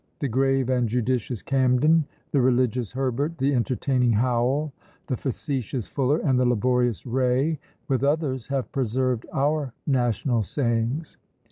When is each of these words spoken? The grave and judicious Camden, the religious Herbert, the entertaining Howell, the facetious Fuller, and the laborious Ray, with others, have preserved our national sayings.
The 0.17 0.27
grave 0.27 0.67
and 0.67 0.89
judicious 0.89 1.43
Camden, 1.43 2.05
the 2.31 2.41
religious 2.41 2.91
Herbert, 2.91 3.37
the 3.37 3.53
entertaining 3.53 4.13
Howell, 4.13 4.73
the 5.05 5.15
facetious 5.15 5.85
Fuller, 5.87 6.17
and 6.17 6.39
the 6.39 6.45
laborious 6.47 7.05
Ray, 7.05 7.59
with 7.87 8.03
others, 8.03 8.47
have 8.47 8.71
preserved 8.71 9.27
our 9.31 9.73
national 9.85 10.41
sayings. 10.41 11.17